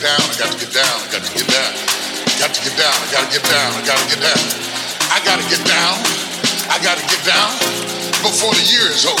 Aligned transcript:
got 0.00 0.52
to 0.52 0.58
get 0.58 0.72
down. 0.72 0.96
I 0.96 1.12
got 1.12 1.24
to 1.24 1.32
get 1.36 1.46
down. 1.48 1.72
Got 2.40 2.54
to 2.54 2.60
get 2.64 2.76
down. 2.76 2.96
I 2.96 3.12
got 3.12 3.28
to 3.28 3.32
get 3.36 3.44
down. 3.44 3.70
I 3.76 3.84
got 3.84 3.98
to 4.00 4.08
get 4.08 4.20
down. 4.20 4.44
I 5.12 5.18
got 5.24 5.36
to 5.36 5.46
get 5.48 5.62
down. 5.66 5.94
I 6.72 6.78
got 6.82 6.96
to 6.96 7.04
get 7.04 7.22
down 7.26 7.50
before 8.24 8.54
the 8.54 8.64
year 8.64 8.88
is 8.88 9.04
over. 9.04 9.20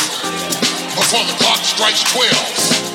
Before 0.96 1.24
the 1.26 1.36
clock 1.36 1.60
strikes 1.64 2.02
12. 2.12 2.89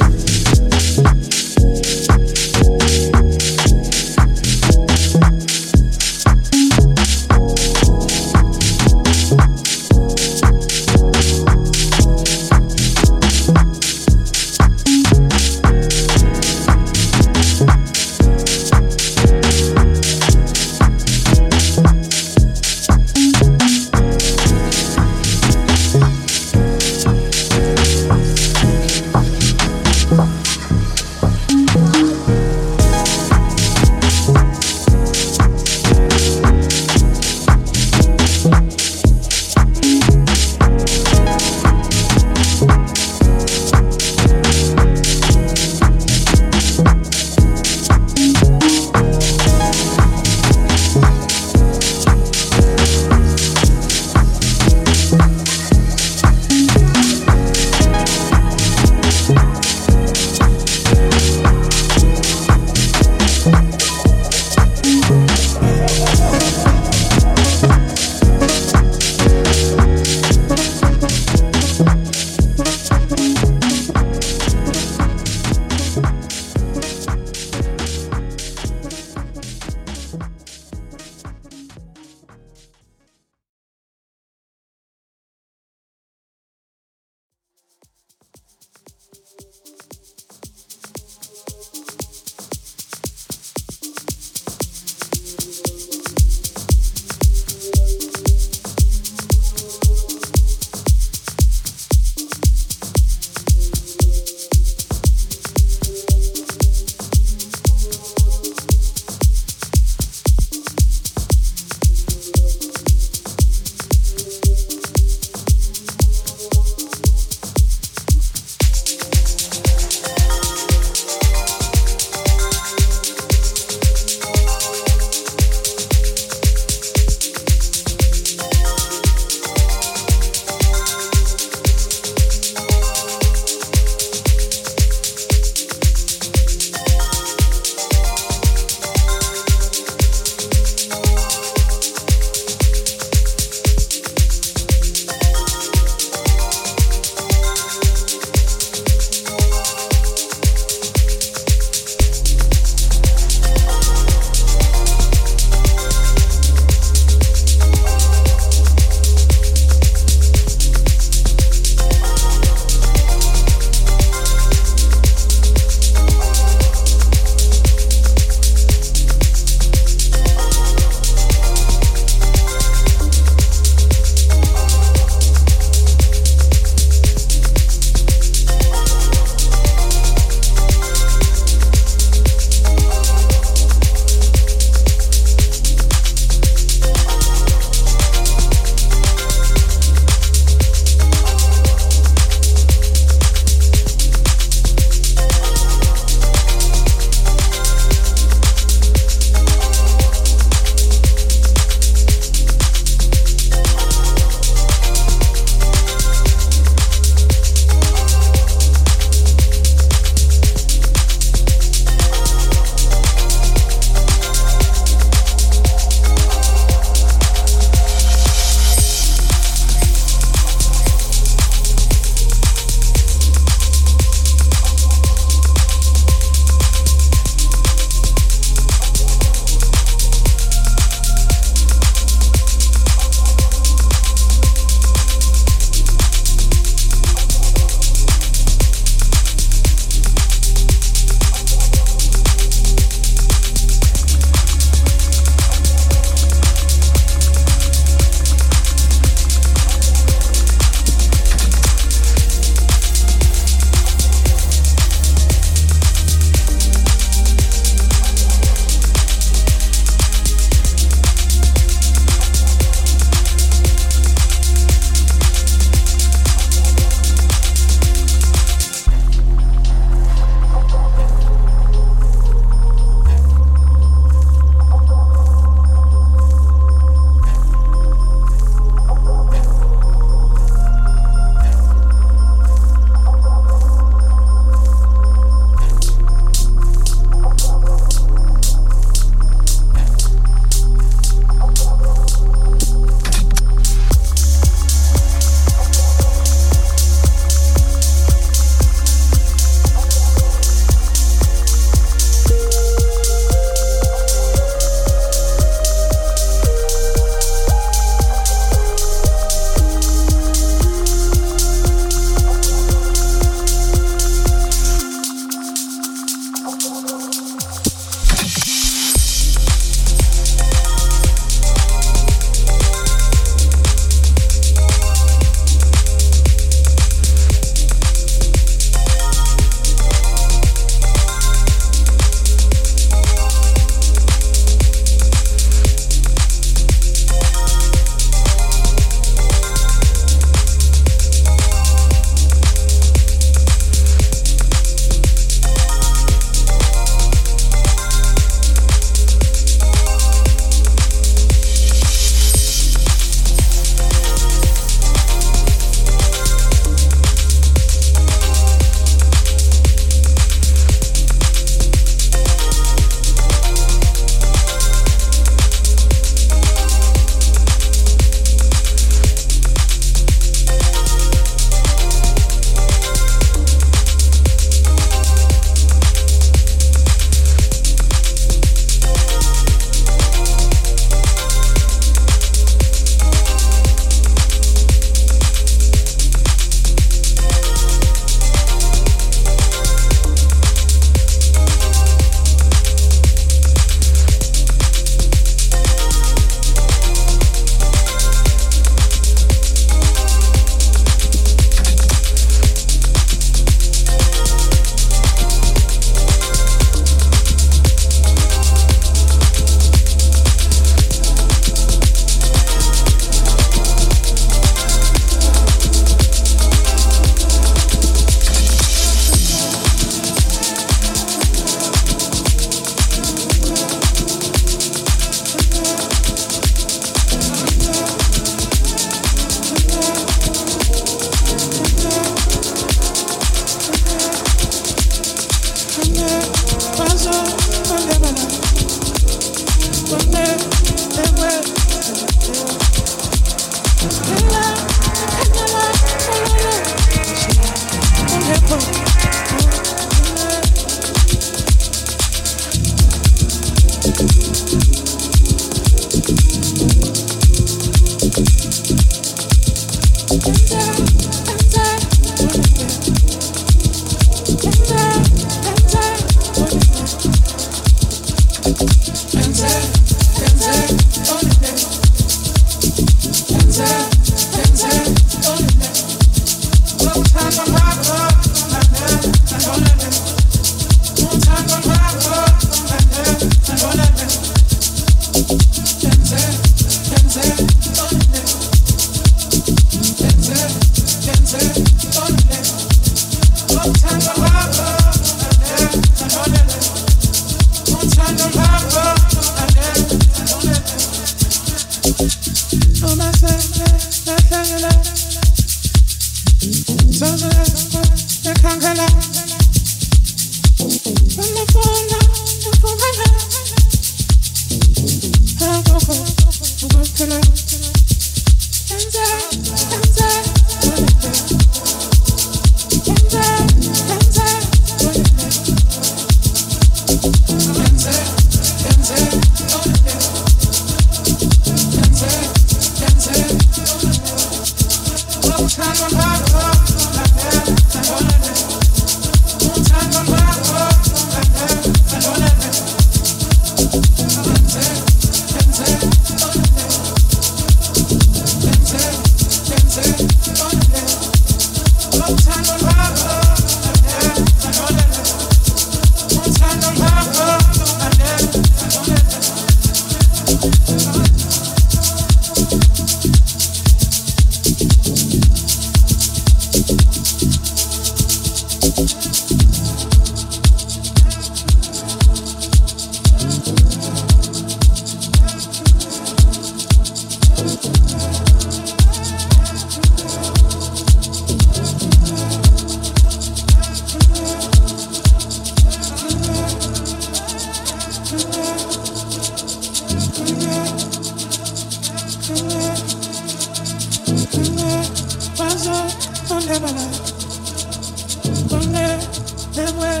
Hello. 599.52 600.00